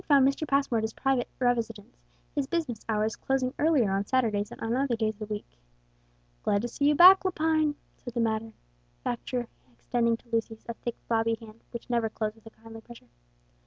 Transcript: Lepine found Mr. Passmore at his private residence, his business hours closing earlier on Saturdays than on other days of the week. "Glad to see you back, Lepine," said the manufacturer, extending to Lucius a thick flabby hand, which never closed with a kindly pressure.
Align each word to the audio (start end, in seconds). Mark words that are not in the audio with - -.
Lepine 0.03 0.07
found 0.07 0.27
Mr. 0.27 0.47
Passmore 0.47 0.79
at 0.79 0.83
his 0.83 0.93
private 0.93 1.27
residence, 1.37 1.95
his 2.33 2.47
business 2.47 2.83
hours 2.89 3.15
closing 3.15 3.53
earlier 3.59 3.91
on 3.91 4.03
Saturdays 4.03 4.49
than 4.49 4.59
on 4.59 4.73
other 4.75 4.95
days 4.95 5.13
of 5.13 5.19
the 5.19 5.25
week. 5.31 5.45
"Glad 6.41 6.63
to 6.63 6.67
see 6.67 6.85
you 6.85 6.95
back, 6.95 7.23
Lepine," 7.23 7.75
said 7.97 8.15
the 8.15 8.19
manufacturer, 8.19 9.47
extending 9.71 10.17
to 10.17 10.29
Lucius 10.31 10.65
a 10.67 10.73
thick 10.73 10.95
flabby 11.07 11.35
hand, 11.35 11.61
which 11.69 11.87
never 11.87 12.09
closed 12.09 12.33
with 12.33 12.47
a 12.47 12.49
kindly 12.49 12.81
pressure. 12.81 13.09